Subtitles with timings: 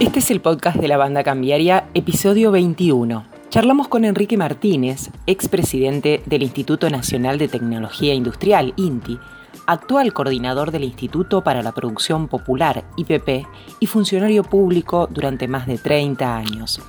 [0.00, 3.26] Este es el podcast de la banda cambiaria, episodio 21.
[3.50, 9.18] Charlamos con Enrique Martínez, expresidente del Instituto Nacional de Tecnología Industrial, INTI,
[9.66, 13.46] actual coordinador del Instituto para la Producción Popular, IPP,
[13.78, 16.80] y funcionario público durante más de 30 años.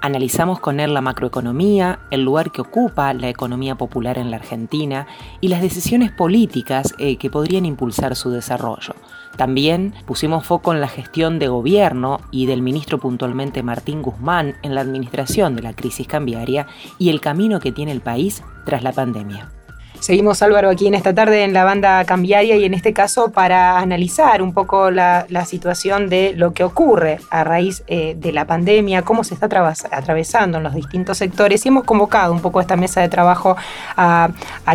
[0.00, 5.06] Analizamos con él la macroeconomía, el lugar que ocupa la economía popular en la Argentina
[5.42, 8.94] y las decisiones políticas eh, que podrían impulsar su desarrollo.
[9.38, 14.74] También pusimos foco en la gestión de gobierno y del ministro puntualmente Martín Guzmán en
[14.74, 16.66] la administración de la crisis cambiaria
[16.98, 19.52] y el camino que tiene el país tras la pandemia.
[20.00, 23.78] Seguimos Álvaro aquí en esta tarde en la banda cambiaria y en este caso para
[23.78, 29.02] analizar un poco la, situación de lo que ocurre a raíz eh, de la pandemia,
[29.02, 32.76] cómo se está atravesando en los distintos sectores y hemos convocado un poco a esta
[32.76, 33.56] mesa de trabajo
[33.96, 34.30] a,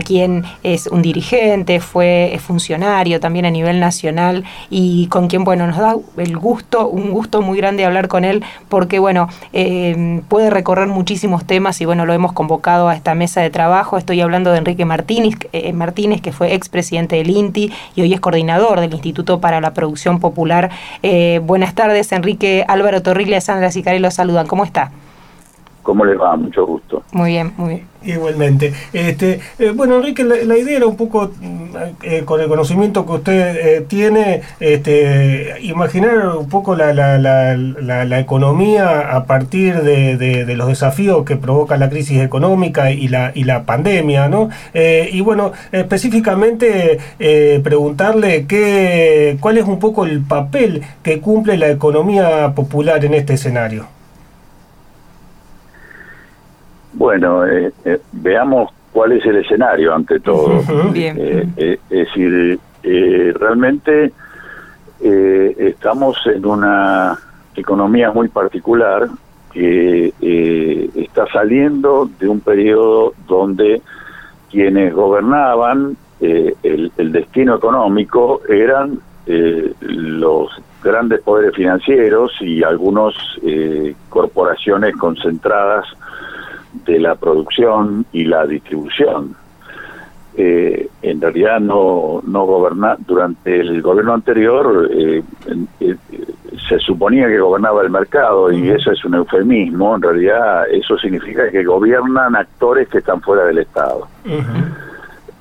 [0.05, 5.77] quien es un dirigente, fue funcionario también a nivel nacional y con quien bueno nos
[5.77, 10.87] da el gusto, un gusto muy grande hablar con él porque bueno eh, puede recorrer
[10.87, 13.97] muchísimos temas y bueno lo hemos convocado a esta mesa de trabajo.
[13.97, 15.12] Estoy hablando de Enrique Martínez
[15.51, 19.73] eh, Martínez, que fue expresidente del INTI y hoy es coordinador del Instituto para la
[19.73, 20.69] Producción Popular.
[21.01, 24.47] Eh, buenas tardes, Enrique Álvaro Torrilla, Sandra Sicarello los saludan.
[24.47, 24.91] ¿Cómo está?
[25.83, 26.35] ¿Cómo le va?
[26.37, 27.03] Mucho gusto.
[27.11, 27.93] Muy bien, muy bien.
[28.05, 28.73] Igualmente.
[28.91, 33.11] Este, eh, bueno, Enrique, la, idea era un poco, mm, eh, con el conocimiento que
[33.13, 40.55] usted eh, tiene, este, imaginar un poco la, la, la, economía a partir de, de,
[40.55, 44.49] los desafíos que provoca la crisis económica y la, y la pandemia, ¿no?
[44.73, 46.99] y bueno, específicamente
[47.63, 53.33] preguntarle qué, cuál es un poco el papel que cumple la economía popular en este
[53.33, 53.92] escenario.
[56.93, 60.61] Bueno, eh, eh, veamos cuál es el escenario ante todo.
[60.93, 64.11] Eh, es decir, realmente
[65.01, 67.17] estamos en una
[67.55, 69.09] economía muy particular
[69.51, 70.13] que
[70.95, 73.81] está saliendo de un periodo donde
[74.49, 78.99] quienes gobernaban el, el, destino económico eran
[79.81, 80.49] los
[80.81, 83.13] grandes poderes financieros y algunas
[84.09, 85.85] corporaciones concentradas
[86.85, 89.35] de la producción y la distribución.
[90.35, 95.21] Eh, en realidad no, no goberna, durante el gobierno anterior eh,
[95.79, 95.95] eh,
[96.67, 101.51] se suponía que gobernaba el mercado y eso es un eufemismo, en realidad eso significa
[101.51, 104.07] que gobiernan actores que están fuera del Estado.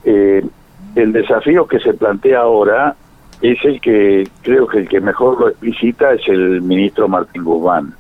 [0.05, 2.95] el desafío que se plantea ahora
[3.41, 7.95] es el que creo que el que mejor lo explicita es el ministro Martín Guzmán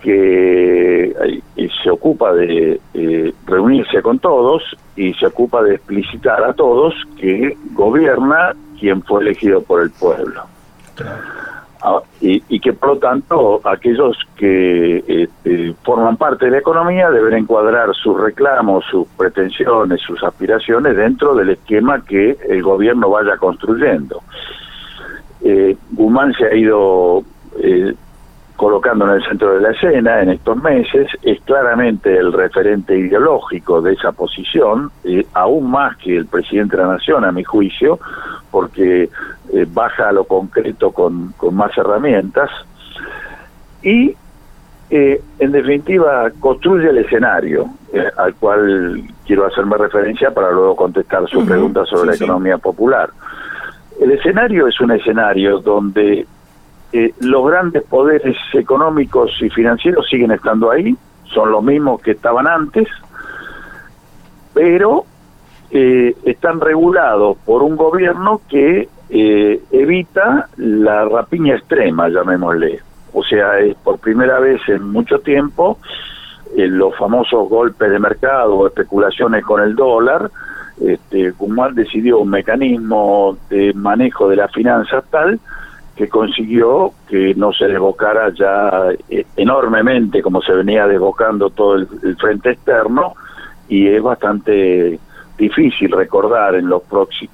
[0.00, 1.42] que
[1.82, 4.62] se ocupa de eh, reunirse con todos
[4.96, 10.42] y se ocupa de explicitar a todos que gobierna quien fue elegido por el pueblo.
[11.84, 17.34] Ah, y, que por lo tanto aquellos que este, forman parte de la economía deben
[17.34, 24.22] encuadrar sus reclamos, sus pretensiones, sus aspiraciones dentro del esquema que el gobierno vaya construyendo.
[25.40, 27.24] Eh, Guzmán se ha ido
[27.58, 27.94] eh,
[28.56, 33.80] colocando en el centro de la escena en estos meses, es claramente el referente ideológico
[33.80, 37.98] de esa posición, eh, aún más que el presidente de la Nación, a mi juicio,
[38.50, 39.08] porque
[39.52, 42.50] eh, baja a lo concreto con, con más herramientas.
[43.82, 44.14] Y,
[44.90, 47.66] eh, en definitiva, construye el escenario
[48.16, 53.10] al cual quiero hacerme referencia para luego contestar su pregunta sobre la economía popular.
[54.00, 56.26] El escenario es un escenario donde
[56.92, 60.94] eh, los grandes poderes económicos y financieros siguen estando ahí,
[61.24, 62.86] son los mismos que estaban antes,
[64.52, 65.04] pero
[65.70, 72.80] eh, están regulados por un gobierno que eh, evita la rapiña extrema, llamémosle.
[73.14, 75.78] O sea, es por primera vez en mucho tiempo
[76.54, 80.30] los famosos golpes de mercado o especulaciones con el dólar,
[80.80, 85.38] este, Guzmán decidió un mecanismo de manejo de las finanzas tal
[85.96, 91.86] que consiguió que no se desbocara ya eh, enormemente como se venía desbocando todo el,
[92.16, 93.14] frente externo
[93.68, 94.98] y es bastante
[95.36, 96.82] difícil recordar en los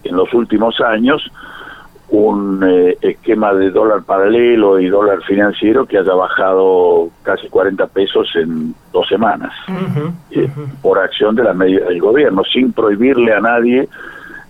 [0.04, 1.30] en los últimos años
[2.10, 8.30] un eh, esquema de dólar paralelo y dólar financiero que haya bajado casi 40 pesos
[8.34, 9.52] en dos semanas
[10.30, 10.48] eh,
[10.80, 13.88] por acción de la medida del gobierno sin prohibirle a nadie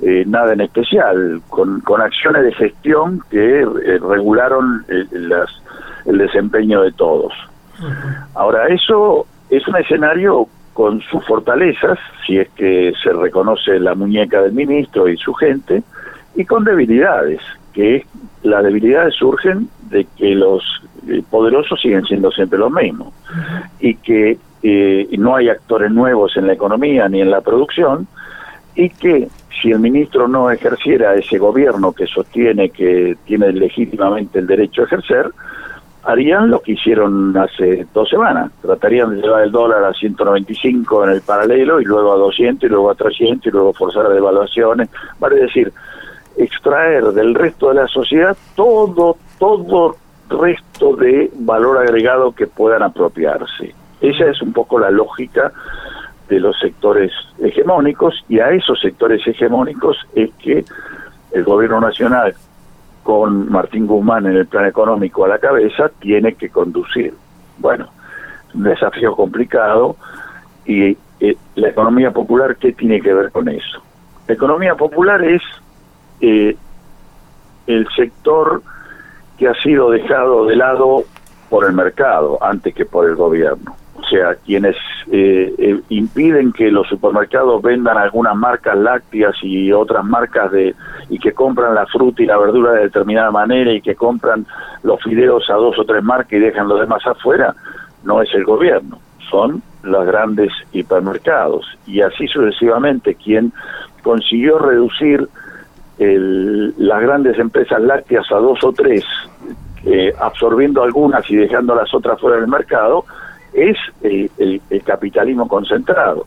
[0.03, 5.51] eh, nada en especial, con, con acciones de gestión que eh, regularon eh, las,
[6.07, 7.33] el desempeño de todos.
[8.35, 14.43] Ahora, eso es un escenario con sus fortalezas, si es que se reconoce la muñeca
[14.43, 15.83] del ministro y su gente,
[16.37, 17.41] y con debilidades,
[17.73, 18.07] que
[18.43, 20.63] las debilidades surgen de que los
[21.09, 23.13] eh, poderosos siguen siendo siempre los mismos
[23.81, 28.07] y que eh, no hay actores nuevos en la economía ni en la producción
[28.75, 29.29] y que
[29.61, 34.85] si el ministro no ejerciera ese gobierno que sostiene que tiene legítimamente el derecho a
[34.85, 35.31] ejercer,
[36.05, 38.51] harían lo que hicieron hace dos semanas.
[38.63, 42.73] Tratarían de llevar el dólar a 195 en el paralelo y luego a 200 y
[42.73, 44.89] luego a 300 y luego forzar devaluaciones.
[45.19, 45.73] Vale decir,
[46.37, 49.97] extraer del resto de la sociedad todo, todo
[50.31, 53.75] resto de valor agregado que puedan apropiarse.
[54.01, 55.53] Esa es un poco la lógica
[56.29, 60.65] de los sectores hegemónicos y a esos sectores hegemónicos es que
[61.33, 62.35] el gobierno nacional
[63.03, 67.15] con Martín Guzmán en el plan económico a la cabeza tiene que conducir.
[67.59, 67.89] Bueno,
[68.55, 69.97] un desafío complicado
[70.67, 73.83] y eh, la economía popular, ¿qué tiene que ver con eso?
[74.27, 75.43] La economía popular es
[76.21, 76.55] eh,
[77.67, 78.63] el sector
[79.39, 81.05] que ha sido dejado de lado
[81.49, 83.78] por el mercado antes que por el gobierno.
[84.09, 84.75] O sea, quienes
[85.13, 90.75] eh, eh, impiden que los supermercados vendan algunas marcas lácteas y otras marcas de
[91.11, 94.47] y que compran la fruta y la verdura de determinada manera y que compran
[94.83, 97.55] los fideos a dos o tres marcas y dejan los demás afuera,
[98.03, 101.67] no es el gobierno, son los grandes hipermercados.
[101.87, 103.53] Y así sucesivamente quien
[104.03, 105.29] consiguió reducir
[105.99, 109.05] las grandes empresas lácteas a dos o tres,
[109.85, 113.05] eh, absorbiendo algunas y dejando las otras fuera del mercado,
[113.53, 116.27] es el, capitalismo concentrado.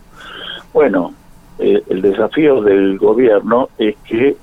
[0.73, 1.13] Bueno,
[1.59, 4.37] eh, el desafío del gobierno es que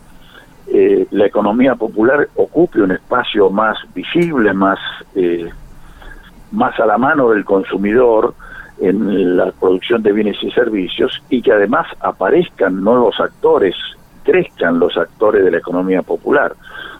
[0.68, 4.78] eh, la economía popular ocupe un espacio más visible, más,
[5.14, 5.48] eh,
[6.52, 8.34] más a la mano del consumidor
[8.80, 13.74] en la producción de bienes y servicios y que además aparezcan nuevos actores,
[14.24, 16.54] crezcan los actores de la economía popular,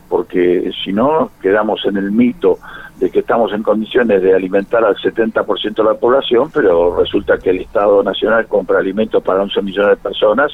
[0.08, 2.58] porque si no quedamos en el mito
[2.98, 7.50] de que estamos en condiciones de alimentar al 70% de la población, pero resulta que
[7.50, 10.52] el Estado Nacional compra alimentos para 11 millones de personas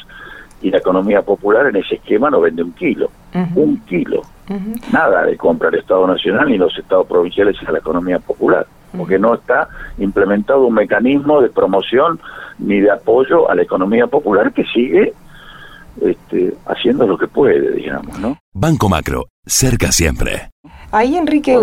[0.61, 3.11] y la economía popular en ese esquema no vende un kilo,
[3.55, 4.23] un kilo.
[4.93, 8.67] Nada de compra el Estado Nacional ni los Estados provinciales a la economía popular,
[8.97, 9.69] porque no está
[9.99, 12.21] implementado un mecanismo de promoción
[12.59, 15.13] ni de apoyo a la economía popular que sigue
[16.01, 18.39] este, haciendo lo que puede, digamos, ¿no?
[18.53, 20.51] Banco Macro, cerca siempre.
[20.95, 21.59] Ahí, Enrique,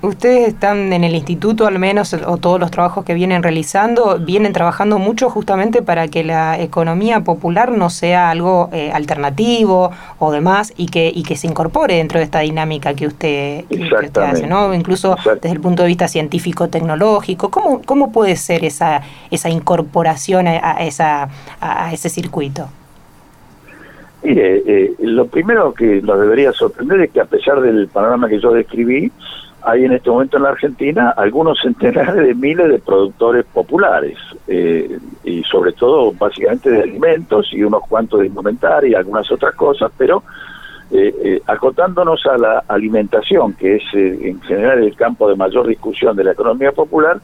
[0.00, 4.52] ustedes están en el instituto, al menos, o todos los trabajos que vienen realizando, vienen
[4.52, 10.72] trabajando mucho justamente para que la economía popular no sea algo eh, alternativo o demás
[10.76, 13.66] y que, y que se incorpore dentro de esta dinámica que usted,
[14.20, 14.74] hace, ¿no?
[14.74, 17.52] Incluso desde el punto de vista científico-tecnológico.
[17.52, 21.28] ¿Cómo, ¿Cómo puede ser esa, esa incorporación a, esa,
[21.60, 22.68] a ese circuito?
[24.22, 28.38] Mire, eh, lo primero que nos debería sorprender es que a pesar del panorama que
[28.38, 29.10] yo describí,
[29.62, 34.16] hay en este momento en la Argentina algunos centenares de miles de productores populares,
[34.46, 39.54] eh, y sobre todo básicamente de alimentos y unos cuantos de indumentaria y algunas otras
[39.54, 40.22] cosas, pero
[40.92, 46.24] eh, acotándonos a la alimentación, que es en general el campo de mayor discusión de
[46.24, 47.18] la economía popular,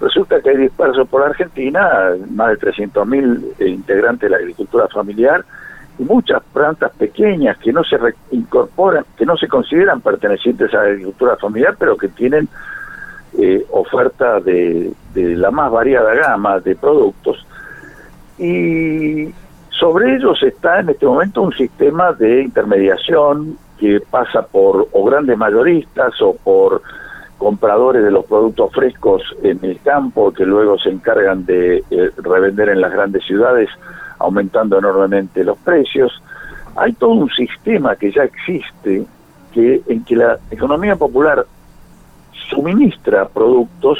[0.00, 5.44] resulta que hay dispersos por Argentina más de 300.000 integrantes de la agricultura familiar,
[5.98, 7.96] y muchas plantas pequeñas que no se
[8.32, 12.48] incorporan, que no se consideran pertenecientes a la agricultura familiar, pero que tienen
[13.38, 17.46] eh, oferta de, la más variada gama de productos.
[18.38, 19.32] Y
[19.70, 25.36] sobre ellos está en este momento un sistema de intermediación que pasa por o grandes
[25.36, 26.82] mayoristas o por
[27.38, 32.68] compradores de los productos frescos en el campo que luego se encargan de eh, revender
[32.68, 33.68] en las grandes ciudades
[34.24, 36.22] aumentando enormemente los precios.
[36.76, 39.04] Hay todo un sistema que ya existe
[39.52, 41.46] que en que la economía popular
[42.50, 43.98] suministra productos,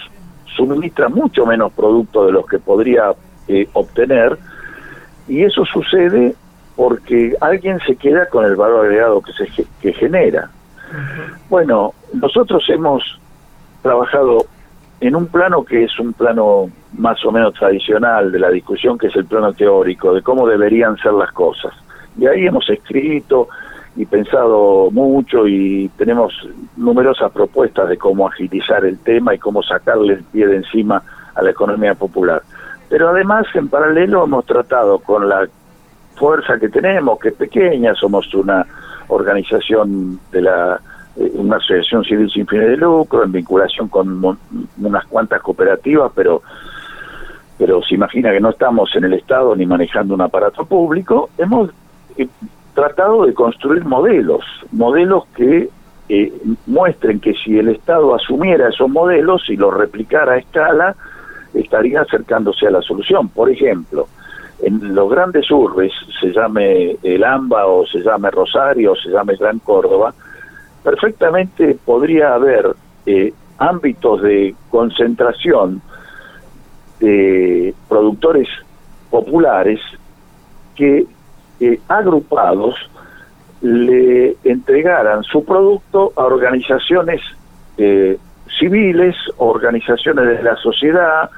[0.56, 3.12] suministra mucho menos productos de los que podría
[3.48, 4.36] eh, obtener,
[5.28, 6.34] y eso sucede
[6.76, 9.46] porque alguien se queda con el valor agregado que se
[9.80, 10.50] que genera.
[11.48, 13.18] Bueno, nosotros hemos
[13.82, 14.46] trabajado
[15.00, 19.08] en un plano que es un plano más o menos tradicional de la discusión, que
[19.08, 21.72] es el plano teórico, de cómo deberían ser las cosas.
[22.18, 23.48] Y ahí hemos escrito
[23.96, 26.32] y pensado mucho y tenemos
[26.76, 31.02] numerosas propuestas de cómo agilizar el tema y cómo sacarle el pie de encima
[31.34, 32.42] a la economía popular.
[32.88, 35.46] Pero además, en paralelo, hemos tratado con la
[36.16, 38.66] fuerza que tenemos, que es pequeña, somos una
[39.08, 40.80] organización de la
[41.16, 44.38] eh, una asociación civil sin fines de lucro, en vinculación con
[44.78, 46.42] unas cuantas cooperativas, pero
[47.58, 51.70] pero se imagina que no estamos en el Estado ni manejando un aparato público, hemos
[52.16, 52.28] eh,
[52.74, 55.68] tratado de construir modelos, modelos que
[56.08, 56.32] eh,
[56.66, 60.96] muestren que si el Estado asumiera esos modelos y los replicara a escala,
[61.54, 63.28] estaría acercándose a la solución.
[63.28, 64.08] Por ejemplo,
[64.60, 69.36] en los grandes urbes, se llame el AMBA o se llame Rosario o se llame
[69.36, 70.12] Gran Córdoba,
[70.82, 72.74] perfectamente podría haber
[73.06, 75.80] eh, ámbitos de concentración
[77.00, 78.48] de productores
[79.10, 79.80] populares
[80.74, 81.06] que
[81.60, 82.74] eh, agrupados
[83.62, 87.20] le entregaran su producto a organizaciones
[87.78, 88.18] eh,
[88.58, 91.30] civiles, organizaciones de la sociedad,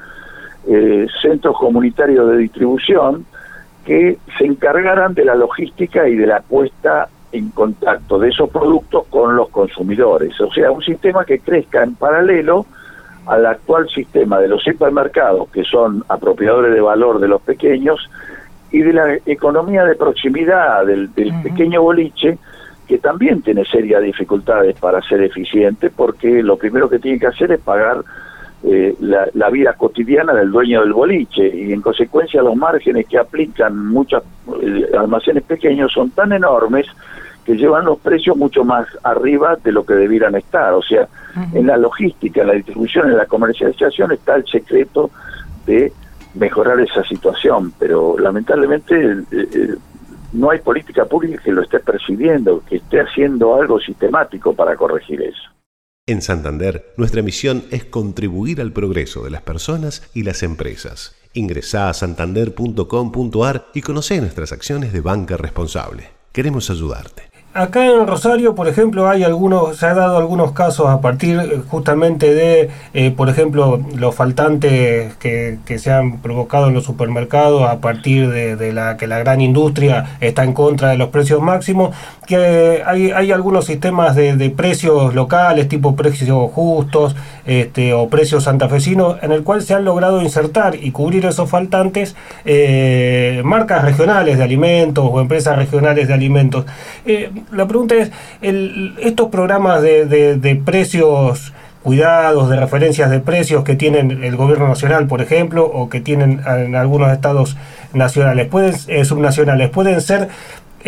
[0.69, 3.25] eh, centros comunitarios de distribución,
[3.85, 9.07] que se encargaran de la logística y de la puesta en contacto de esos productos
[9.09, 10.41] con los consumidores.
[10.41, 12.67] O sea, un sistema que crezca en paralelo
[13.26, 18.09] al actual sistema de los hipermercados, que son apropiadores de valor de los pequeños,
[18.71, 22.38] y de la economía de proximidad del, pequeño boliche,
[22.87, 27.52] que también tiene serias dificultades para ser eficiente, porque lo primero que tiene que hacer
[27.52, 28.02] es pagar
[28.64, 33.87] eh, la, vida cotidiana del dueño del boliche, y en consecuencia los márgenes que aplican
[33.87, 34.23] muchos
[34.62, 36.87] eh, almacenes pequeños son tan enormes
[37.47, 40.75] que llevan los precios mucho más arriba de lo que debieran estar.
[40.75, 41.07] O sea,
[41.55, 45.11] en la logística, en la distribución, en la comercialización está el secreto
[45.65, 45.93] de
[46.35, 49.75] mejorar esa situación, pero lamentablemente eh, eh,
[50.33, 55.23] no hay política pública que lo esté percibiendo, que esté haciendo algo sistemático para corregir
[55.23, 55.50] eso.
[56.09, 61.17] En Santander, nuestra misión es contribuir al progreso de las personas y las empresas.
[61.33, 66.11] Ingresá a santander.com.ar y conoce nuestras acciones de banca responsable.
[66.33, 67.36] Queremos ayudarte.
[67.57, 71.63] Acá en Rosario, por ejemplo, hay algunos, se ha dado algunos casos a partir eh,
[71.67, 77.79] justamente de, eh, por ejemplo, los faltantes que, se han provocado en los supermercados a
[77.81, 81.97] partir de, la que la gran industria está en contra de los precios máximos,
[82.27, 89.17] que hay, hay algunos sistemas de, precios locales, tipo precios justos este, o precios santafesinos,
[89.23, 94.45] en el cual se han logrado insertar y cubrir esos faltantes eh, marcas regionales de
[94.45, 96.67] alimentos o empresas regionales de alimentos
[97.53, 98.11] la pregunta es,
[98.41, 105.23] estos programas de, precios cuidados, de referencias de precios que tienen el gobierno nacional, por
[105.23, 107.57] ejemplo, o que tienen en algunos estados
[107.93, 110.29] nacionales, pueden, eh, subnacionales, pueden ser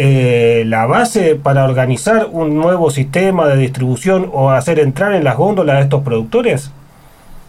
[0.01, 5.37] eh, la base para organizar un nuevo sistema de distribución o hacer entrar en las
[5.37, 6.71] góndolas a estos productores?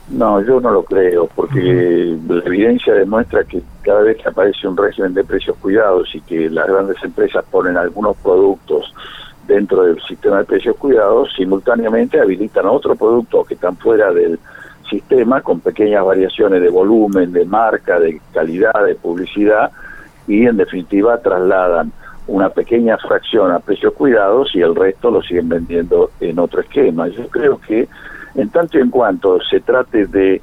[0.09, 4.75] No, yo no lo creo, porque la evidencia demuestra que cada vez que aparece un
[4.75, 8.91] régimen de precios cuidados y que las grandes empresas ponen algunos productos
[9.45, 14.39] dentro del sistema de precios cuidados, simultáneamente habilitan otro producto que están fuera del
[14.89, 19.71] sistema con pequeñas variaciones de volumen, de marca, de calidad, de publicidad
[20.27, 21.91] y en definitiva trasladan
[22.27, 27.07] una pequeña fracción a precios cuidados y el resto lo siguen vendiendo en otro esquema.
[27.07, 27.87] Yo creo que
[28.41, 30.41] en tanto y en cuanto se trate de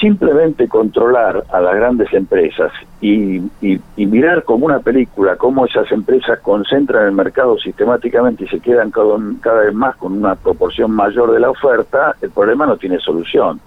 [0.00, 2.72] simplemente controlar a las grandes empresas
[3.02, 3.42] y,
[3.96, 9.60] mirar como una película cómo esas empresas concentran el mercado sistemáticamente y se quedan cada,
[9.60, 13.60] vez más con una proporción mayor de la oferta, el problema no tiene solución.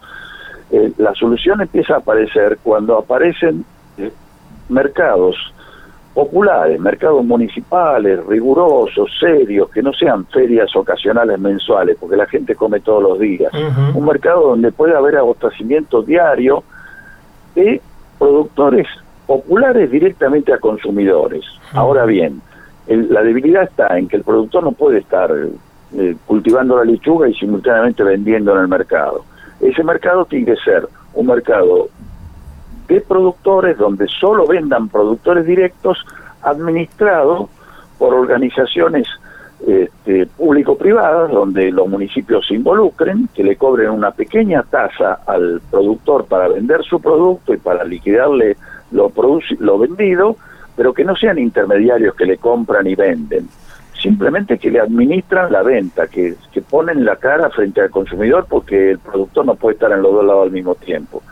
[0.71, 3.63] Eh, la solución empieza a aparecer cuando aparecen
[3.97, 4.11] eh,
[4.69, 5.52] mercados
[6.13, 12.79] populares, mercados municipales, rigurosos, serios, que no sean ferias ocasionales mensuales, porque la gente come
[12.79, 13.51] todos los días.
[13.93, 16.63] Un mercado donde puede haber abastecimiento diario
[17.55, 17.81] de
[18.19, 18.87] productores
[19.25, 21.43] populares directamente a consumidores.
[21.73, 22.41] Ahora bien,
[22.87, 25.31] la debilidad está en que el productor no puede estar
[25.95, 29.25] eh, cultivando la lechuga y simultáneamente vendiendo en el mercado.
[29.59, 31.89] Ese mercado tiene que ser un mercado
[32.87, 36.05] de productores donde solo vendan productores directos
[36.41, 37.49] administrados
[37.97, 39.07] por organizaciones
[39.65, 46.25] este, público-privadas donde los municipios se involucren, que le cobren una pequeña tasa al productor
[46.25, 48.57] para vender su producto y para liquidarle
[48.91, 49.11] lo,
[49.59, 50.35] lo vendido,
[50.75, 53.47] pero que no sean intermediarios que le compran y venden,
[54.01, 58.91] simplemente que le administran la venta, que, que ponen la cara frente al consumidor porque
[58.91, 61.23] el productor no puede estar en los dos lados al mismo tiempo.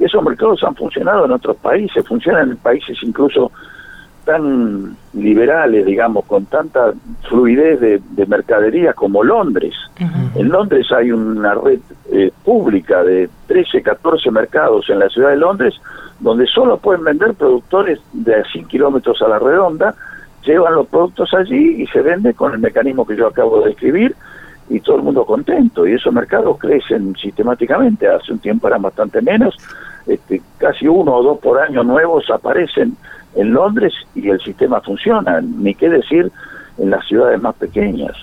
[0.00, 3.52] Esos mercados han funcionado en otros países, funcionan en países incluso
[4.24, 6.92] tan liberales, digamos, con tanta
[7.28, 9.74] fluidez de, mercadería como Londres.
[10.34, 11.80] En Londres hay una red
[12.12, 15.80] eh, pública de 13, 14 mercados en la ciudad de Londres
[16.20, 19.94] donde solo pueden vender productores de 100 kilómetros a la redonda,
[20.44, 24.14] llevan los productos allí y se vende con el mecanismo que yo acabo de describir
[24.70, 25.86] y todo el mundo contento.
[25.86, 28.08] Y esos mercados crecen sistemáticamente.
[28.08, 29.56] Hace un tiempo eran bastante menos,
[30.06, 32.96] este, casi uno o dos por año nuevos aparecen
[33.34, 36.30] en Londres y el sistema funciona, ni qué decir
[36.78, 38.16] en las ciudades más pequeñas.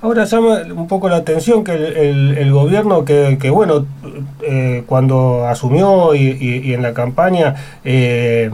[0.00, 3.84] Ahora llama un poco la atención que el, gobierno que, bueno,
[4.42, 8.48] eh, cuando asumió y, en la campaña eh,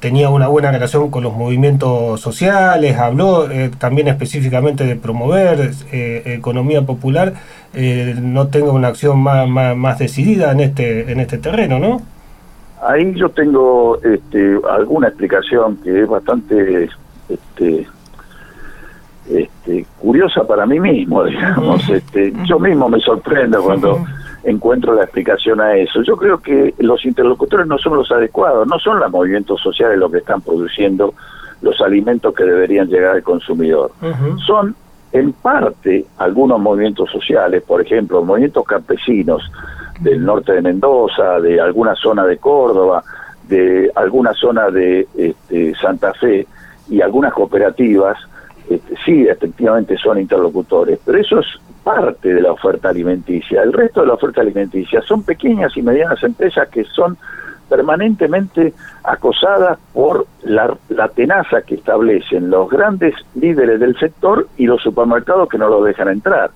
[0.00, 6.82] tenía una buena relación con los movimientos sociales, habló eh, también específicamente de promover economía
[6.82, 7.32] popular,
[8.20, 12.02] no tenga una acción más, más, decidida en este, en este terreno, ¿no?
[12.86, 16.90] Ahí yo tengo este, alguna explicación que es bastante...
[17.30, 17.86] Este,
[19.28, 21.88] este, curiosa para mí mismo, digamos.
[21.88, 24.04] Este, yo mismo me sorprendo cuando
[24.44, 26.02] encuentro la explicación a eso.
[26.02, 30.10] Yo creo que los interlocutores no son los adecuados, no son los movimientos sociales los
[30.10, 31.14] que están produciendo
[31.60, 33.92] los alimentos que deberían llegar al consumidor.
[34.44, 34.74] Son
[35.12, 39.48] en parte algunos movimientos sociales, por ejemplo, movimientos campesinos
[40.00, 43.04] del norte de Mendoza, de alguna zona de Córdoba,
[43.46, 46.46] de alguna zona de este, Santa Fe
[46.88, 48.18] y algunas cooperativas
[48.74, 51.46] este, sí, efectivamente son interlocutores, pero eso es
[51.82, 53.62] parte de la oferta alimenticia.
[53.62, 57.16] El resto de la oferta alimenticia son pequeñas y medianas empresas que son
[57.68, 60.76] permanentemente acosadas por la,
[61.14, 66.08] tenaza que establecen los grandes líderes del sector y los supermercados que no lo dejan
[66.08, 66.50] entrar.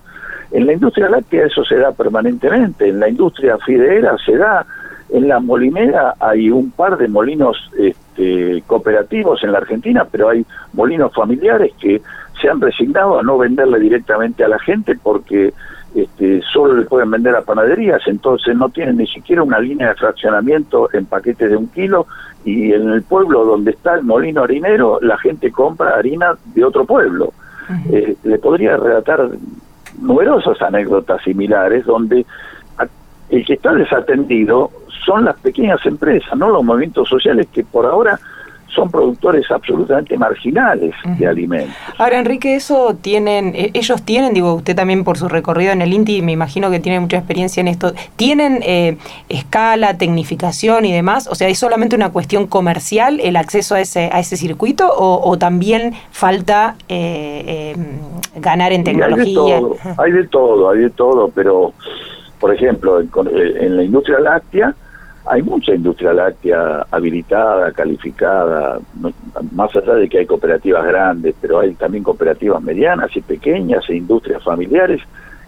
[0.51, 4.65] En la industria láctea eso se da permanentemente, en la industria fideera se da,
[5.09, 10.45] en la molinera hay un par de molinos este, cooperativos en la Argentina, pero hay
[10.73, 12.01] molinos familiares que
[12.41, 15.53] se han resignado a no venderle directamente a la gente porque
[15.95, 19.95] este, solo le pueden vender a panaderías, entonces no tienen ni siquiera una línea de
[19.95, 22.05] fraccionamiento en paquetes de un kilo
[22.43, 26.85] y en el pueblo donde está el molino harinero la gente compra harina de otro
[26.85, 27.33] pueblo.
[27.91, 29.29] Eh, le podría relatar
[29.99, 32.25] numerosas anécdotas similares donde
[33.29, 34.71] el que está desatendido
[35.07, 38.19] son las pequeñas empresas, no los movimientos sociales que por ahora
[38.77, 41.73] son productores absolutamente marginales de alimentos.
[41.97, 45.93] Ahora, Enrique, eso tienen, eh, ellos tienen, digo, usted también por su recorrido en el
[45.93, 48.97] INTI, me imagino que tiene mucha experiencia en esto, ¿tienen eh,
[49.29, 51.27] escala, tecnificación y demás?
[51.31, 55.37] O sea, ¿es solamente una cuestión comercial el acceso a ese, a ese circuito o,
[55.39, 57.75] también falta eh,
[58.35, 59.23] ganar en tecnología?
[59.23, 61.73] Hay de, todo, hay de todo, hay de todo, pero,
[62.39, 64.75] por ejemplo, en la industria láctea,
[65.29, 68.79] hay mucha industria láctea habilitada, calificada,
[69.51, 73.95] más allá de que hay cooperativas grandes, pero hay también cooperativas medianas y pequeñas e
[73.95, 75.01] industrias familiares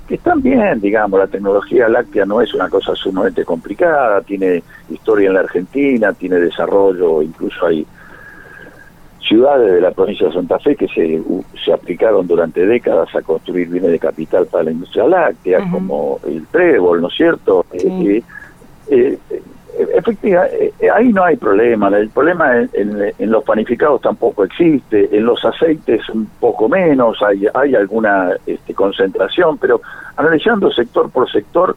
[0.07, 5.27] que están bien, digamos, la tecnología láctea no es una cosa sumamente complicada, tiene historia
[5.27, 7.85] en la Argentina, tiene desarrollo, incluso hay
[9.21, 11.21] ciudades de la provincia de Santa Fe que se,
[11.63, 16.47] se aplicaron durante décadas a construir bienes de capital para la industria láctea, como el
[16.47, 17.63] Trébol, ¿no es cierto?
[17.71, 18.23] Eh,
[18.89, 19.41] eh, eh,
[19.77, 21.87] Efectivamente, eh, ahí no hay problema.
[21.89, 25.15] El problema en, los panificados tampoco existe.
[25.15, 29.81] En los aceites un poco menos, hay, hay alguna este, concentración, pero
[30.17, 31.75] analizando sector por sector,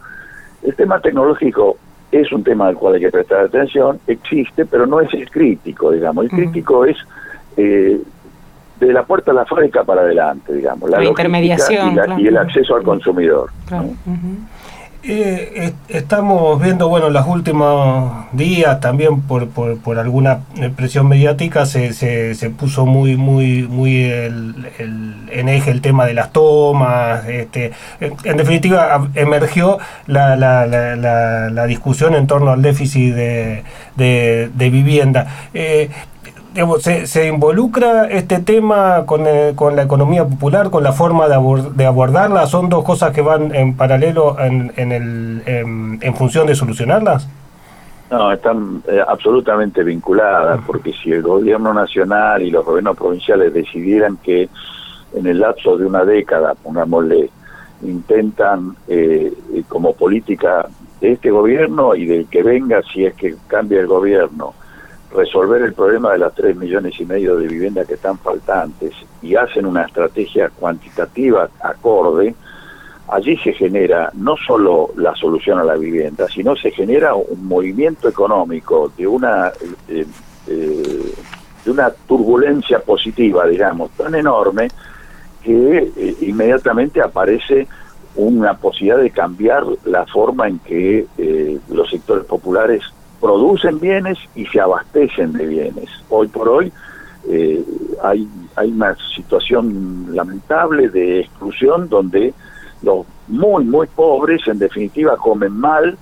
[0.63, 1.77] el tema tecnológico
[2.11, 5.91] es un tema al cual hay que prestar atención, existe, pero no es el crítico,
[5.91, 6.25] digamos.
[6.25, 6.97] El crítico es
[7.57, 8.01] eh,
[8.79, 10.91] de la puerta a la fábrica para adelante, digamos.
[10.91, 11.99] La, intermediación.
[12.19, 13.51] Y, el acceso al consumidor.
[15.05, 20.43] Eh, estamos viendo, bueno, en los últimos días también por, por, alguna
[20.77, 24.55] presión mediática se, se, puso muy muy muy el,
[25.33, 27.27] en eje el tema de las tomas.
[27.29, 30.95] Este, en, definitiva, emergió la, la, la,
[31.51, 33.65] la, discusión en torno al déficit de,
[33.97, 35.27] de, vivienda.
[35.53, 35.91] Eh,
[37.07, 41.37] se, involucra este tema con, eh, con, la economía popular, con la forma de,
[41.75, 42.47] de, abordarla?
[42.47, 47.29] ¿Son dos cosas que van en paralelo en, en, el, en, función de solucionarlas?
[48.11, 54.19] No, están eh, absolutamente vinculadas, porque si el gobierno nacional y los gobiernos provinciales decidieran
[54.19, 54.49] que
[55.15, 57.31] en el lapso de una década, pongámosle,
[57.83, 59.33] intentan eh,
[59.69, 60.67] como política
[61.01, 64.55] de este gobierno y del que venga si es que cambia el gobierno,
[65.15, 69.35] resolver el problema de las tres millones y medio de viviendas que están faltantes y
[69.35, 72.35] hacen una estrategia cuantitativa acorde,
[73.09, 78.09] allí se genera no solo la solución a la vivienda, sino se genera un movimiento
[78.09, 79.53] económico de una
[79.89, 80.07] eh,
[80.49, 81.15] eh,
[81.65, 84.69] de una turbulencia positiva, digamos, tan enorme
[85.45, 87.69] que eh, inmediatamente aparece
[88.17, 91.07] una posibilidad de cambiar la forma en que
[91.71, 92.83] los sectores populares
[93.23, 95.89] producen bienes y se abastecen de bienes.
[96.09, 96.73] Hoy por hoy
[97.29, 97.65] eh,
[98.03, 102.35] hay, hay una situación lamentable de exclusión donde
[102.83, 105.97] los muy, muy pobres en definitiva comen mal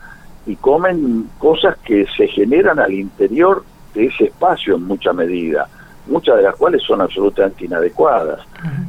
[0.47, 5.69] y comen cosas que se generan al interior de ese espacio en mucha medida,
[6.07, 8.41] muchas de las cuales son absolutamente inadecuadas.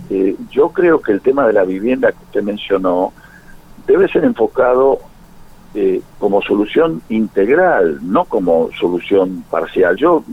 [0.09, 3.11] eh, yo creo que el tema de la vivienda que usted mencionó
[3.85, 4.99] debe ser enfocado
[5.73, 9.95] eh, como solución integral, no como solución parcial.
[9.95, 10.23] Yo,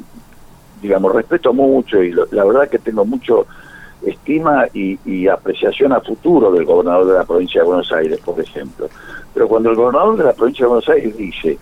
[0.82, 3.46] digamos, respeto mucho y la verdad que tengo mucho
[4.02, 8.88] estima y, apreciación a futuro del gobernador de la provincia de Buenos Aires, por ejemplo.
[9.34, 11.58] Pero cuando el gobernador de la provincia de Buenos Aires dice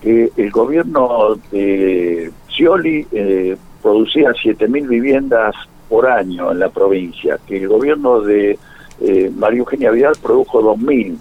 [0.00, 5.54] que el gobierno de Scioli eh, producía 7.000 viviendas
[5.88, 8.58] por año en la provincia, que el gobierno de
[9.00, 11.16] eh, María Eugenia Vidal produjo 2.000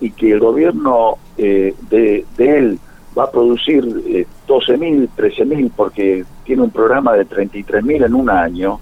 [0.00, 2.78] y que el gobierno eh, de, de, él
[3.16, 8.80] va a producir eh, 12.000, 13.000 porque tiene un programa de 33.000 en un año,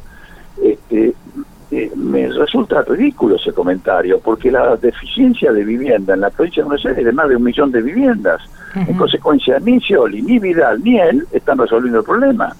[0.62, 1.14] este,
[1.70, 6.68] eh, me resulta ridículo ese comentario, porque la deficiencia de vivienda en la provincia de
[6.68, 8.40] Buenos Aires es de más de un millón de viviendas.
[8.74, 12.54] En consecuencia, ni Scioli, ni Vidal, ni él están resolviendo el problema.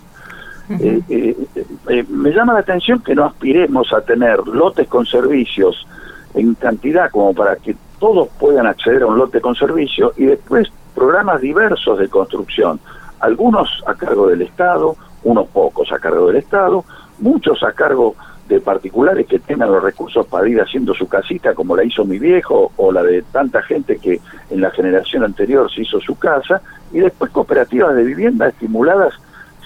[0.70, 5.86] Eh, eh, me llama la atención que no aspiremos a tener lotes con servicios
[6.34, 10.68] en cantidad como para que todos puedan acceder a un lote con servicio y después
[10.94, 12.80] programas diversos de construcción,
[13.20, 16.84] algunos a cargo del Estado, unos pocos a cargo del Estado,
[17.18, 18.14] muchos a cargo
[18.48, 22.18] de particulares que tengan los recursos para ir haciendo su casita como la hizo mi
[22.18, 26.62] viejo o la de tanta gente que en la generación anterior se hizo su casa
[26.90, 29.12] y después cooperativas de vivienda estimuladas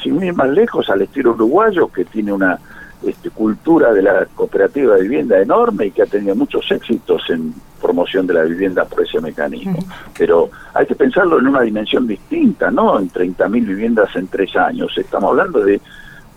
[0.02, 2.58] sin ir más lejos al estilo uruguayo que tiene una
[3.06, 7.54] este, cultura de la cooperativa de vivienda enorme y que ha tenido muchos éxitos en
[7.80, 9.78] promoción de la vivienda por ese mecanismo.
[10.16, 14.92] Pero hay que pensarlo en una dimensión distinta, no en 30.000 viviendas en tres años.
[14.96, 15.80] Estamos hablando de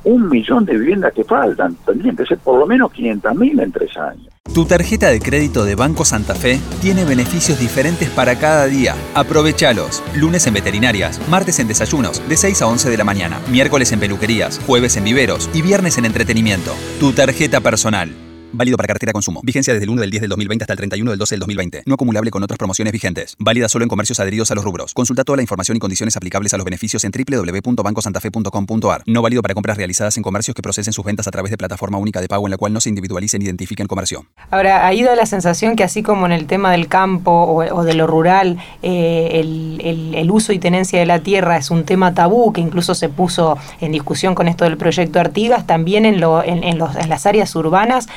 [0.05, 1.75] un millón de viviendas que faltan.
[1.85, 4.34] Tendrían que ser por lo menos 500.000 en tres años.
[4.55, 8.95] Tu tarjeta de crédito de Banco Santa Fe tiene beneficios diferentes para cada día.
[9.13, 10.01] Aprovechalos.
[10.13, 13.99] Lunes en veterinarias, martes en desayunos, de 6 a 11 de la mañana, miércoles en
[13.99, 16.73] peluquerías, jueves en viveros y viernes en entretenimiento.
[17.01, 18.15] Tu tarjeta personal.
[18.55, 19.41] Válido para cartera consumo.
[19.43, 21.83] Vigencia desde el 1 del 10 del 2020 hasta el 31 del 12 del 2020.
[21.85, 23.35] No acumulable con otras promociones vigentes.
[23.37, 24.93] Válida solo en comercios adheridos a los rubros.
[24.93, 29.03] Consulta toda la información y condiciones aplicables a los beneficios en www.bancosantafe.com.ar.
[29.07, 31.97] No válido para compras realizadas en comercios que procesen sus ventas a través de plataforma
[31.97, 34.25] única de pago en la cual no se individualicen ni identifiquen comercio.
[34.51, 37.31] Ahora, ha ido la sensación que así como en el tema del campo
[37.71, 39.41] o, de lo rural, eh,
[39.83, 43.57] el, uso y tenencia de la tierra es un tema tabú que incluso se puso
[43.81, 48.07] en discusión con esto del proyecto Artigas, también en, lo, en, en las áreas urbanas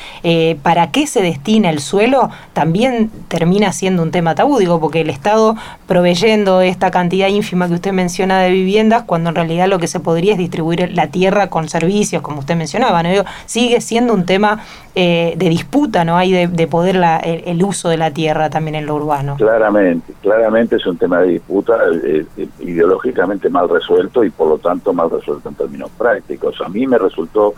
[0.62, 5.10] para qué se destina el suelo también termina siendo un tema tabú, digo, porque el
[5.10, 9.86] Estado proveyendo esta cantidad ínfima que usted menciona de viviendas, cuando en realidad lo que
[9.86, 13.08] se podría es distribuir la tierra con servicios, como usted mencionaba, ¿no?
[13.46, 14.64] sigue siendo un tema
[14.94, 16.16] eh, de disputa, ¿no?
[16.16, 19.36] Hay de, poder el, uso de la tierra también en lo urbano.
[19.36, 22.26] Claramente, claramente es un tema de disputa eh,
[22.60, 26.60] ideológicamente mal resuelto y por lo tanto mal resuelto en términos prácticos.
[26.64, 27.54] A mí me resultó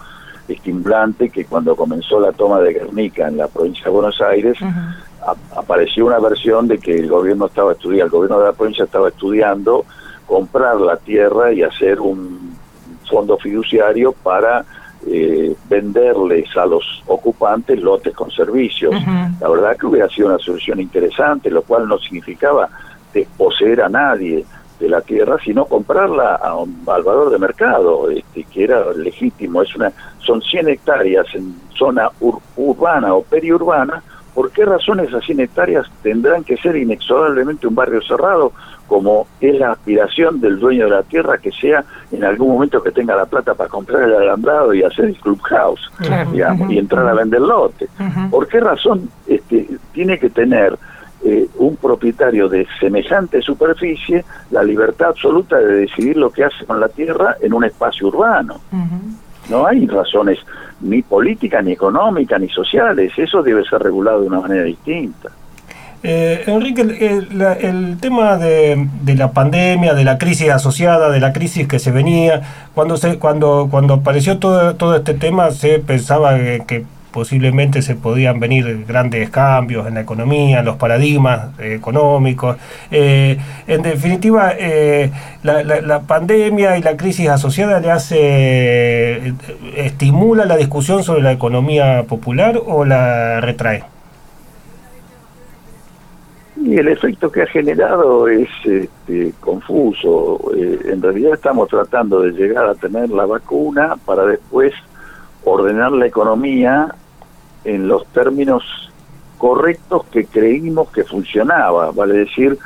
[0.55, 4.59] estimulante que cuando comenzó la toma de Guernica en la provincia de Buenos Aires,
[5.57, 9.09] apareció una versión de que el gobierno estaba estudiando, el gobierno de la provincia estaba
[9.09, 9.85] estudiando
[10.27, 12.57] comprar la tierra y hacer un
[13.09, 14.65] fondo fiduciario para
[15.07, 18.95] eh, venderles a los ocupantes lotes con servicios.
[19.41, 22.69] La verdad que hubiera sido una solución interesante, lo cual no significaba
[23.13, 24.45] desposeer a nadie
[24.81, 29.63] de la tierra, sino comprarla a un, al valor de mercado, este, que era legítimo.
[29.63, 32.09] Es una, son 100 hectáreas en zona
[32.57, 34.03] urbana o periurbana.
[34.35, 38.53] ¿Por qué razón esas 100 hectáreas tendrán que ser inexorablemente un barrio cerrado,
[38.87, 42.91] como es la aspiración del dueño de la tierra que sea en algún momento que
[42.91, 45.91] tenga la plata para comprar el alambrado y hacer el clubhouse,
[46.69, 47.89] y entrar a vender lote?
[48.31, 50.79] ¿Por qué razón este, tiene que tener
[51.23, 56.81] eh, un propietario de semejante superficie la libertad absoluta de decidir lo que hace con
[56.81, 58.61] la tierra en un espacio urbano.
[59.51, 60.39] No hay razones
[60.81, 63.13] ni políticas, ni económicas, ni sociales.
[63.17, 65.31] Eso debe ser regulado de una manera distinta.
[66.03, 71.79] Eh, Enrique, el, tema de, la pandemia, de la crisis asociada, de la crisis que
[71.79, 72.41] se venía,
[72.75, 78.41] cuando se, cuando cuando apareció todo, todo este tema se pensaba que posiblemente se podían
[78.41, 82.57] venir grandes cambios en la economía, los paradigmas económicos.
[82.91, 85.11] Eh, en definitiva, eh,
[85.43, 89.35] la, pandemia y la crisis asociada le hace,
[89.77, 93.85] estimula la discusión sobre la economía popular o la retrae.
[96.63, 100.53] Y el efecto que ha generado es este, confuso.
[100.55, 104.75] Eh, en realidad estamos tratando de llegar a tener la vacuna para después
[105.45, 106.95] ordenar la economía
[107.65, 108.65] en los términos
[109.39, 112.59] correctos que creímos que funcionaba, vale decir,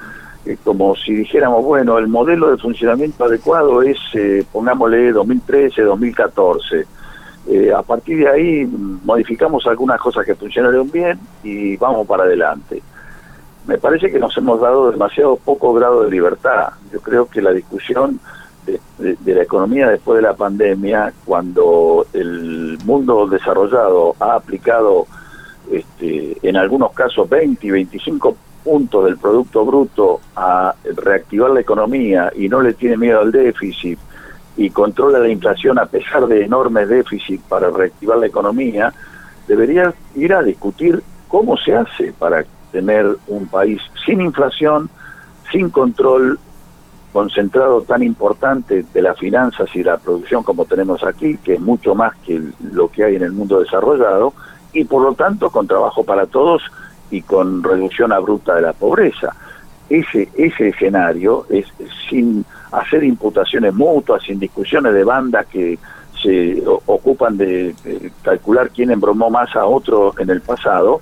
[0.45, 6.87] eh, como si dijéramos, bueno, el modelo de funcionamiento adecuado es, eh, pongámosle, 2013, 2014.
[7.47, 8.67] eh, a partir de ahí
[9.05, 12.83] modificamos algunas cosas que funcionaron bien y vamos para adelante.
[13.67, 16.71] Me parece que nos hemos dado demasiado poco grado de libertad.
[16.93, 18.19] Yo creo que la discusión
[18.67, 25.07] de, la economía después de la pandemia, cuando el mundo desarrollado ha aplicado
[25.71, 32.33] este, en algunos casos 20 y 25 puntos del Producto Bruto a reactivar la economía
[32.35, 33.99] y no le tiene miedo al déficit
[34.57, 38.93] y controla la inflación a pesar de enormes déficits para reactivar la economía,
[39.49, 44.89] debería ir a discutir cómo se hace para tener un país sin inflación,
[45.51, 46.39] sin control
[47.15, 51.95] concentrado tan importante de las finanzas y la producción como tenemos aquí, que es mucho
[51.95, 54.35] más que lo que hay en el mundo desarrollado,
[54.73, 56.61] y por lo tanto con trabajo para todos
[57.13, 59.33] y con reducción abrupta de la pobreza.
[59.89, 61.67] Ese, ese escenario es
[62.11, 65.79] sin hacer imputaciones mutuas, sin discusiones de bandas que
[66.21, 67.77] se ocupan de,
[68.23, 71.01] calcular quién embromó más a otro en el pasado,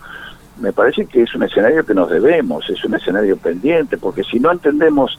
[0.60, 4.38] me parece que es un escenario que nos debemos, es un escenario pendiente, porque si
[4.38, 5.18] no entendemos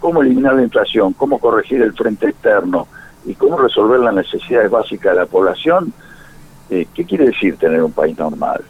[0.00, 2.88] cómo eliminar la inflación, cómo corregir el frente externo
[3.24, 5.92] y cómo resolver las necesidades básicas de la población,
[6.70, 8.62] eh, ¿qué quiere decir tener un país normal?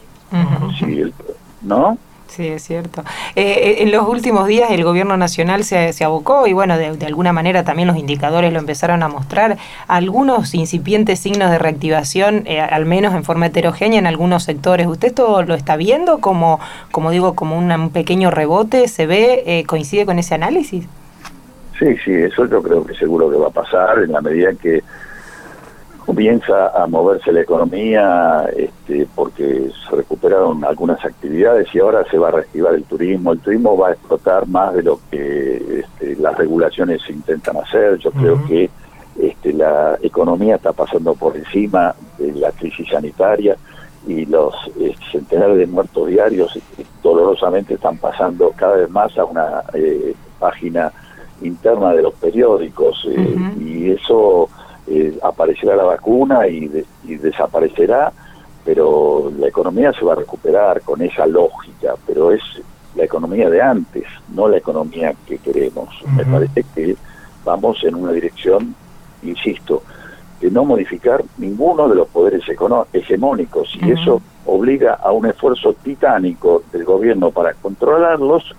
[1.62, 1.98] ¿No?
[2.26, 3.02] Sí, es cierto.
[3.34, 7.04] Eh, eh, en los últimos días el gobierno nacional se, se abocó y bueno, de,
[7.04, 12.86] alguna manera también los indicadores lo empezaron a mostrar, algunos incipientes signos de reactivación, al
[12.86, 14.86] menos en forma heterogénea en algunos sectores.
[14.86, 16.60] ¿Usted esto lo está viendo como,
[16.92, 18.86] como digo, como un pequeño rebote?
[18.86, 20.86] ¿Se ve, coincide con ese análisis?
[21.80, 24.82] Sí, sí, eso yo creo que seguro que va a pasar en la medida que
[26.04, 32.28] comienza a moverse la economía, este, porque se recuperaron algunas actividades y ahora se va
[32.28, 33.32] a reactivar el turismo.
[33.32, 37.96] El turismo va a explotar más de lo que este, las regulaciones intentan hacer.
[37.96, 38.68] Yo creo que
[39.18, 43.56] este, la economía está pasando por encima de la crisis sanitaria
[44.06, 44.54] y los
[45.10, 46.58] centenares de muertos diarios
[47.02, 50.92] dolorosamente están pasando cada vez más a una eh, página
[51.42, 54.48] interna de los periódicos eh, y eso
[54.87, 56.70] eh, aparecerá la vacuna y,
[57.05, 58.12] desaparecerá,
[58.64, 62.42] pero la economía se va a recuperar con esa lógica, pero es
[62.94, 65.88] la economía de antes, no la economía que queremos.
[66.16, 66.96] Me parece que
[67.44, 68.74] vamos en una dirección,
[69.22, 69.83] insisto,
[70.40, 72.42] de no modificar ninguno de los poderes
[72.92, 78.55] hegemónicos y eso obliga a un esfuerzo titánico del gobierno para controlarlos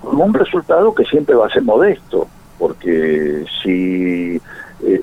[0.00, 2.26] con un resultado que siempre va a ser modesto,
[2.58, 4.40] porque si,
[4.82, 5.02] eh,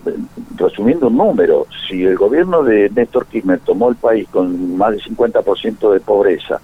[0.55, 5.03] resumiendo un número, si el gobierno de Néstor Kirchner tomó el país con más del
[5.03, 6.59] 50% de pobreza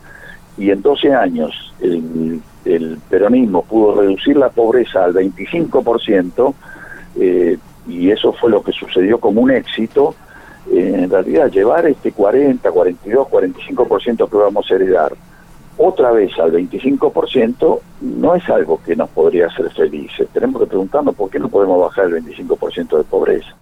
[0.58, 2.42] y en 12 años el,
[3.10, 6.54] peronismo pudo reducir la pobreza al 25%,
[7.20, 10.16] eh, y eso fue lo que sucedió como un éxito,
[10.72, 15.14] eh, en realidad llevar este 40, 42, 45% que vamos a heredar
[15.78, 20.28] otra vez al 25% no es algo que nos podría hacer felices.
[20.34, 23.56] Tenemos que preguntarnos por qué no podemos bajar el 25% de pobreza.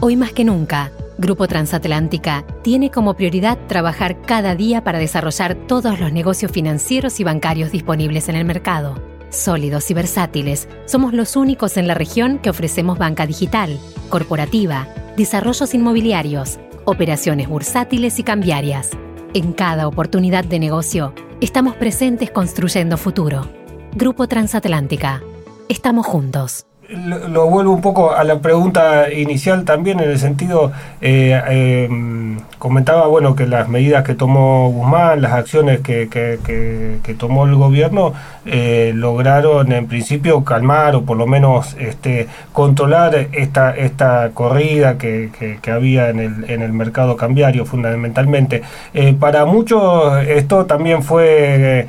[0.00, 5.98] Hoy más que nunca, Grupo Transatlántica tiene como prioridad trabajar cada día para desarrollar todos
[5.98, 8.94] los negocios financieros y bancarios disponibles en el mercado.
[9.30, 15.74] Sólidos y versátiles, somos los únicos en la región que ofrecemos banca digital, corporativa, desarrollos
[15.74, 18.90] inmobiliarios, operaciones bursátiles y cambiarias
[19.38, 23.48] en cada oportunidad de negocio, estamos presentes construyendo futuro.
[23.94, 25.22] Grupo Transatlántica.
[25.68, 30.72] Estamos juntos lo, vuelvo un poco a la pregunta inicial también en el sentido
[31.02, 36.38] eh, em, comentaba bueno que las medidas que tomó Guzmán las acciones que, que,
[37.02, 38.14] que, tomó el gobierno
[38.46, 45.28] eh, lograron en principio calmar o por lo menos este controlar esta esta corrida que,
[45.70, 48.62] había en el, en el mercado cambiario fundamentalmente.
[48.94, 51.86] Eh, para muchos esto también fue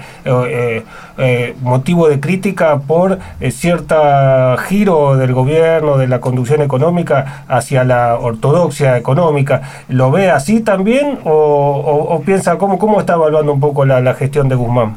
[1.61, 3.19] motivo de crítica por
[3.51, 9.61] cierta giro del gobierno, de la conducción económica hacia la ortodoxia económica.
[9.89, 14.55] ¿Lo ve así también o, piensa cómo, cómo está evaluando un poco la, gestión de
[14.55, 14.95] Guzmán?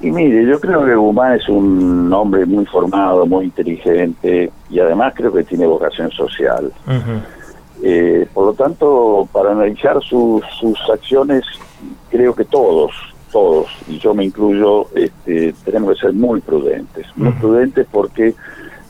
[0.00, 5.12] Y mire, yo creo que Guzmán es un hombre muy formado, muy inteligente y además
[5.16, 6.72] creo que tiene vocación social.
[7.82, 11.44] Eh, por lo tanto, para analizar sus, sus acciones,
[12.10, 12.92] creo que todos,
[13.30, 18.34] todos, y yo me incluyo, este, tenemos que ser muy prudentes, muy prudentes porque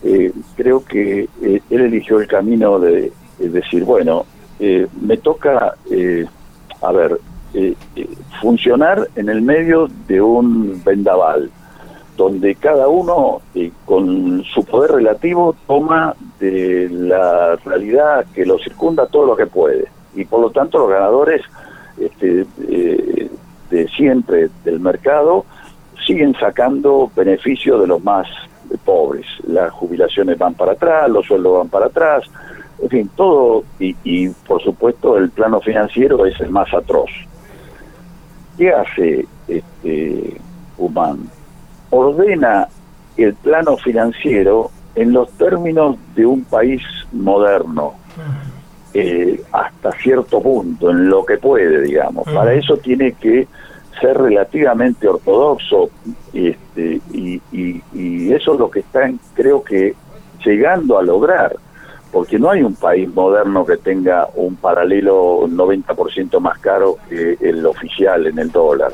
[0.02, 4.26] eh, creo que eh, él eligió el camino de, decir, bueno,
[4.58, 5.74] eh, me toca,
[6.82, 7.20] a ver,
[8.40, 11.50] funcionar en el medio de un vendaval,
[12.18, 19.06] donde cada uno eh, con su poder relativo toma de la realidad que lo circunda
[19.06, 19.86] todo lo que puede.
[20.14, 21.42] Y por lo tanto los ganadores
[21.96, 23.30] este, eh,
[23.70, 25.44] de siempre del mercado
[26.06, 28.26] siguen sacando beneficios de los más
[28.84, 29.26] pobres.
[29.46, 32.24] Las jubilaciones van para atrás, los sueldos van para atrás,
[32.80, 37.10] en fin, todo, y, y por supuesto el plano financiero es el más atroz.
[38.56, 40.40] ¿Qué hace este,
[40.76, 41.28] Humán?
[41.90, 42.68] Ordena
[43.16, 47.94] el plano financiero en los términos de un país moderno,
[48.94, 52.24] eh, hasta cierto punto, en lo que puede, digamos.
[52.24, 53.46] Para eso tiene que
[54.00, 55.90] ser relativamente ortodoxo
[56.32, 59.94] este, y, y, eso es lo que están, creo que,
[60.44, 61.56] llegando a lograr,
[62.12, 67.64] porque no hay un país moderno que tenga un paralelo 90% más caro que el
[67.66, 68.92] oficial en el dólar.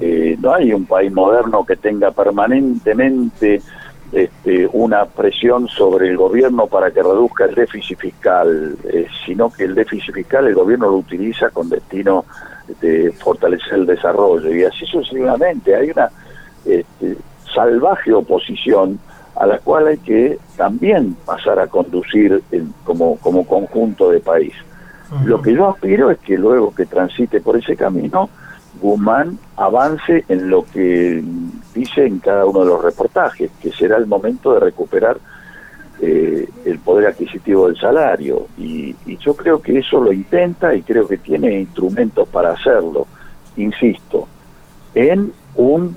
[0.00, 3.60] Eh, no hay un país moderno que tenga permanentemente
[4.12, 9.64] este, una presión sobre el gobierno para que reduzca el déficit fiscal, eh, sino que
[9.64, 12.24] el déficit fiscal el gobierno lo utiliza con destino
[12.80, 15.74] de fortalecer el desarrollo y así sucesivamente.
[15.74, 16.10] Hay una
[16.64, 17.16] este,
[17.54, 18.98] salvaje oposición
[19.36, 22.42] a la cual hay que también pasar a conducir
[22.84, 24.54] como, como conjunto de país.
[25.24, 28.28] Lo que yo aspiro es que luego que transite por ese camino,
[28.80, 31.22] Guzmán avance en lo que
[31.80, 35.16] dice en cada uno de los reportajes, que será el momento de recuperar
[36.00, 38.46] eh, el poder adquisitivo del salario.
[38.58, 43.06] Y, y, yo creo que eso lo intenta y creo que tiene instrumentos para hacerlo,
[43.56, 44.28] insisto,
[44.94, 45.96] en un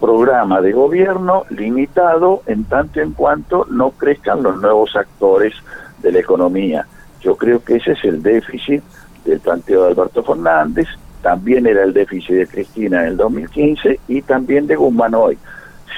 [0.00, 5.54] programa de gobierno limitado en tanto en cuanto no crezcan los nuevos actores
[5.98, 6.86] de la economía.
[7.20, 8.82] Yo creo que ese es el déficit
[9.24, 10.88] del planteo de Alberto Fernández,
[11.22, 15.38] también era el déficit de Cristina en el 2015 y también de Guzmán hoy.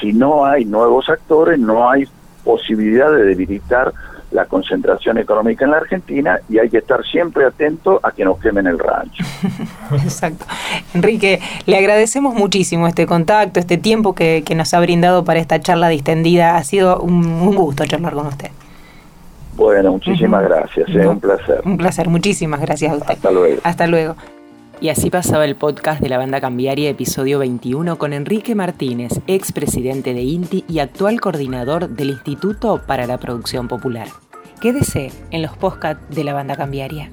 [0.01, 2.09] Si no hay nuevos actores, no hay
[2.45, 3.93] posibilidad de debilitar
[4.33, 8.39] la concentración económica en la Argentina y hay que estar siempre atento a que nos
[8.39, 9.23] quemen el rancho.
[9.93, 10.47] Exacto.
[10.95, 15.89] Enrique, le agradecemos muchísimo este contacto, este tiempo que, nos ha brindado para esta charla
[15.89, 16.57] distendida.
[16.57, 18.51] Ha sido un, gusto charlar con usted.
[19.55, 21.61] Bueno, muchísimas gracias, es un placer.
[21.65, 23.15] Un placer, muchísimas gracias a usted.
[23.15, 23.61] Hasta luego.
[23.65, 24.17] Hasta luego.
[24.83, 30.13] Y así pasaba el podcast de la banda Cambiaria, episodio 21, con Enrique Martínez, expresidente
[30.13, 34.09] de INTI y actual coordinador del Instituto para la Producción Popular.
[34.61, 37.13] Quédese en los podcasts de la banda Cambiaria.